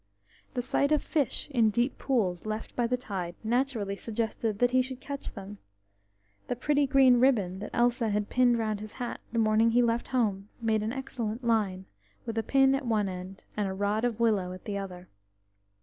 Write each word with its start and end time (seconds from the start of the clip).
The 0.55 0.63
sight 0.63 0.91
of 0.91 1.03
fish 1.03 1.47
in 1.51 1.65
the 1.65 1.71
deep 1.73 1.99
pools 1.99 2.47
left 2.47 2.75
by 2.75 2.87
the 2.87 2.97
tide 2.97 3.35
naturally 3.43 3.95
suggested 3.95 4.57
that 4.57 4.71
he 4.71 4.81
should 4.81 4.99
catch 4.99 5.33
them; 5.35 5.59
the 6.47 6.55
pretty 6.55 6.87
green 6.87 7.19
ribbon 7.19 7.59
that 7.59 7.69
Elsa 7.71 8.09
had 8.09 8.27
pinned 8.27 8.57
round 8.57 8.79
his 8.79 8.93
hat 8.93 9.19
the 9.31 9.37
morning 9.37 9.69
he 9.69 9.83
left 9.83 10.07
home 10.07 10.49
made 10.59 10.81
an 10.81 10.91
excellent 10.91 11.43
line, 11.43 11.85
with 12.25 12.35
a 12.39 12.41
pin 12.41 12.73
at 12.73 12.87
one 12.87 13.07
end, 13.07 13.43
and 13.55 13.67
a 13.67 13.75
rod 13.75 14.03
of 14.03 14.19
willow 14.19 14.51
at 14.53 14.65
the 14.65 14.75
other. 14.75 15.07